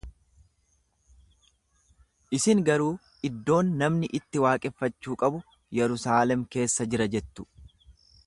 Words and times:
Isin 2.37 2.63
garuu 2.69 2.87
iddoon 3.29 3.69
namni 3.83 4.09
itti 4.21 4.43
waaqeffachuu 4.47 5.19
qabu 5.25 5.43
Yerusaalem 5.81 6.49
keessa 6.57 6.89
jira 6.95 7.09
jettu. 7.17 7.47